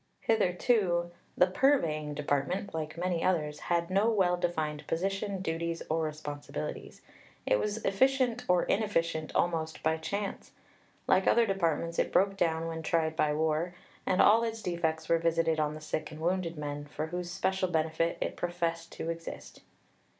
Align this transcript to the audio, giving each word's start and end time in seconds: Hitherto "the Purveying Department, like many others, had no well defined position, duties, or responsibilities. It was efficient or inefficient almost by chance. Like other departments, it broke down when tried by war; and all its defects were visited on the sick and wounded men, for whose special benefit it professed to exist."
Hitherto 0.21 1.11
"the 1.37 1.45
Purveying 1.45 2.15
Department, 2.15 2.73
like 2.73 2.97
many 2.97 3.23
others, 3.23 3.59
had 3.59 3.91
no 3.91 4.09
well 4.09 4.35
defined 4.35 4.87
position, 4.87 5.43
duties, 5.43 5.83
or 5.91 6.01
responsibilities. 6.01 7.03
It 7.45 7.59
was 7.59 7.85
efficient 7.85 8.43
or 8.47 8.63
inefficient 8.63 9.31
almost 9.35 9.83
by 9.83 9.97
chance. 9.97 10.53
Like 11.05 11.27
other 11.27 11.45
departments, 11.45 11.99
it 11.99 12.11
broke 12.11 12.35
down 12.35 12.65
when 12.65 12.81
tried 12.81 13.15
by 13.15 13.35
war; 13.35 13.75
and 14.03 14.23
all 14.23 14.43
its 14.43 14.63
defects 14.63 15.07
were 15.07 15.19
visited 15.19 15.59
on 15.59 15.75
the 15.75 15.81
sick 15.81 16.09
and 16.09 16.19
wounded 16.19 16.57
men, 16.57 16.85
for 16.85 17.05
whose 17.05 17.29
special 17.29 17.69
benefit 17.69 18.17
it 18.19 18.35
professed 18.35 18.91
to 18.93 19.11
exist." 19.11 19.61